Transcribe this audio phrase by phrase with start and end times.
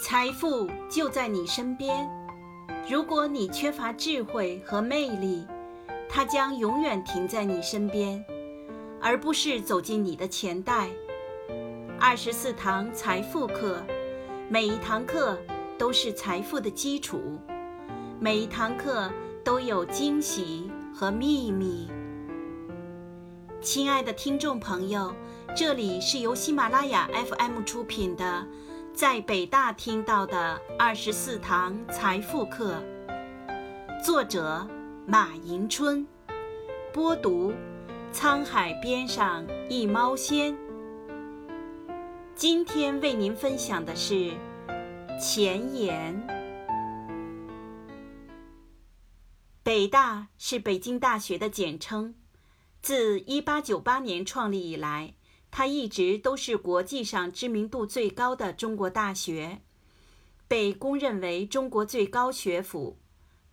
[0.00, 2.08] 财富就在你身边。
[2.88, 5.46] 如果你缺乏智慧和魅力，
[6.08, 8.22] 它将永远停在你身边，
[9.00, 10.88] 而不是走进你的钱袋。
[11.98, 13.82] 二十四堂财富课，
[14.48, 15.38] 每一堂课
[15.78, 17.38] 都是财富的基础，
[18.18, 19.10] 每一堂课
[19.44, 21.88] 都有惊喜和秘密。
[23.62, 25.14] 亲爱的听众朋友，
[25.56, 28.46] 这里是由喜马拉雅 FM 出品的。
[28.94, 32.80] 在北大听到的二十四堂财富课，
[34.04, 34.64] 作者
[35.04, 36.06] 马迎春，
[36.92, 37.52] 播读
[38.12, 40.56] 沧海边上一猫仙。
[42.36, 44.30] 今天为您分享的是
[45.20, 46.24] 前言。
[49.64, 52.14] 北大是北京大学的简称，
[52.80, 55.14] 自一八九八年创立以来。
[55.56, 59.62] 它一直都是国际上知名度最高的中国大学，
[60.48, 62.98] 被公认为中国最高学府。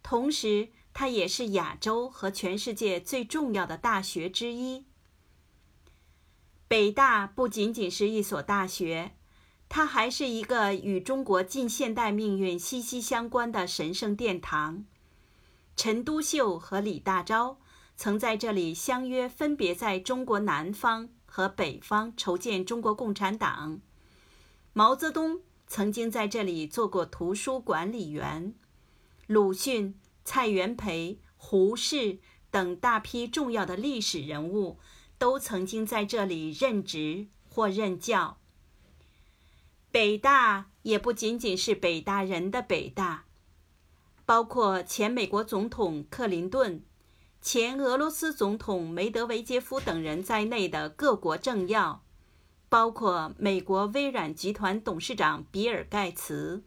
[0.01, 4.85] 同时，它也是亚洲和全世界最重要的大学之一。
[6.67, 9.11] 北大不仅仅是一所大学，
[9.69, 14.85] 它还是一个与中国近现代命运息息相关的神圣殿堂。
[15.75, 17.57] 陈独秀和李大钊
[18.01, 21.09] 曾在这里相约，分别在中国南方。
[21.27, 23.79] 和北方筹建中国共产党，
[24.73, 28.55] 毛泽东曾经在这里做过图书管理员，
[29.27, 32.17] 鲁迅、蔡元培、胡适
[32.49, 34.79] 等大批重要的历史人物
[35.19, 38.39] 都曾经在这里任职或任教。
[39.91, 43.25] 北大也不仅仅是北大人的北大，
[44.25, 46.83] 包括前美国总统克林顿。
[47.41, 52.03] 前俄罗斯总统梅德韦杰夫等人在内的各国政要，
[52.69, 56.63] 包括美国微软集团董事长比尔·盖茨、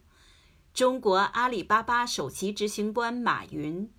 [0.73, 3.89] 中国阿里巴巴首席执行官马云、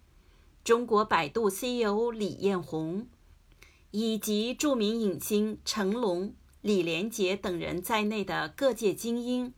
[0.62, 3.08] 中国百度 CEO 李彦宏，
[3.90, 9.54] 以及著名影星成龙、李连杰等人在内的各界精英，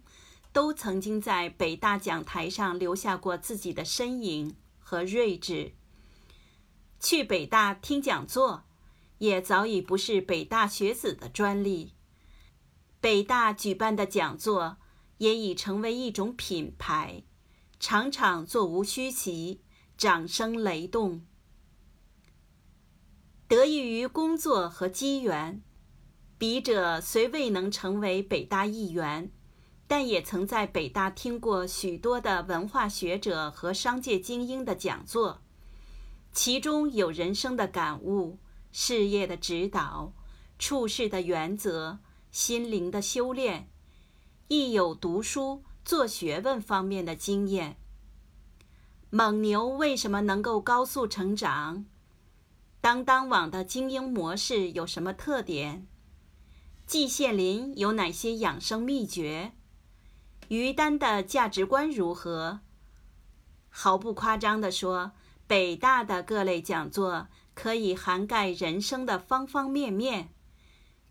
[0.53, 5.73] 都曾经在北大讲台上留下过自己的身影和睿智。
[7.01, 8.65] 去北大听讲座，
[9.19, 11.95] 也早已不是北大学子的专利。
[13.01, 14.79] 北大举办的讲座
[15.19, 17.23] 也已成为一种品牌，
[17.79, 19.63] 场场座无虚席，
[19.97, 21.25] 掌声雷动。
[23.47, 25.63] 得益于工作和机缘，
[26.37, 29.31] 笔者虽未能成为北大一员，
[29.87, 35.43] 但也曾在北大听过许多的文化学者和商界精英的讲座。
[36.41, 38.39] 其中有人生的感悟、
[38.71, 40.13] 事业的指导、
[40.57, 41.99] 处事的原则、
[42.31, 43.69] 心灵的修炼，
[44.47, 47.77] 亦有读书做学问方面的经验。
[49.11, 51.85] 蒙牛为什么能够高速成长？
[52.81, 55.89] 当当网的经营模式有什么特点？
[56.87, 59.55] 季羡林有哪些养生秘诀？
[60.47, 62.61] 于丹的价值观如何？
[63.69, 65.11] 毫不夸张地说。
[65.49, 70.29] 北大的各类讲座可以涵盖人生的方方面面，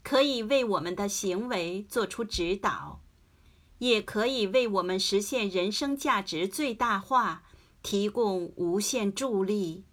[0.04, 3.02] 可以为我们的行为做出指导，
[3.80, 7.44] 也可以为我们实现人生价值最大化
[7.82, 9.84] 提供无限助力。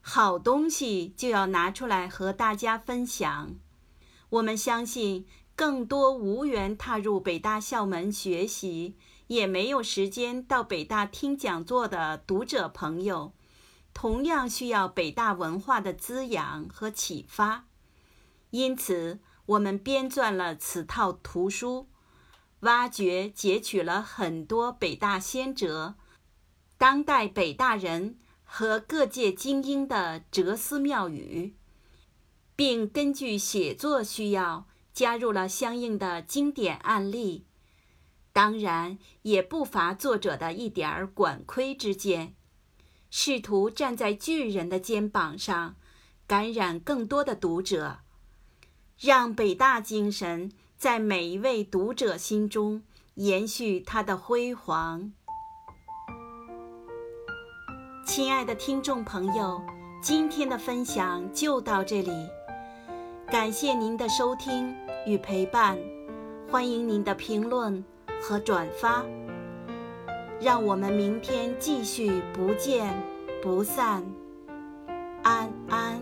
[0.00, 3.54] 好东西就要拿出来和大家分享。
[4.30, 8.96] 我们相信，更多无缘踏入北大校门学习。
[9.30, 13.32] 也没有时间到北大听讲座的读者朋友，
[13.94, 17.64] 同样需要北大文化的滋养和启发。
[18.50, 21.86] 因此，我们编撰了此套图书，
[22.60, 25.94] 挖掘截取了很多北大先哲、
[26.76, 31.54] 当代北大人和各界精英的哲思妙语，
[32.56, 37.46] 并根据写作需要加入了相应的经典案例。
[38.32, 42.34] 当然，也不乏作者的一点儿管窥之见，
[43.10, 45.74] 试图站在巨人的肩膀上，
[46.26, 47.98] 感染更多的读者，
[48.98, 52.82] 让北大精神在每一位读者心中
[53.14, 55.12] 延续它的辉煌。
[58.06, 59.60] 亲爱的听众朋友，
[60.00, 62.10] 今天的分享就到这里，
[63.26, 64.74] 感谢您的收听
[65.06, 65.76] 与陪伴，
[66.48, 67.84] 欢迎您的评论。
[68.20, 69.04] 和转发，
[70.40, 72.94] 让我们明天继续不见
[73.42, 74.02] 不散，
[75.22, 75.99] 安安。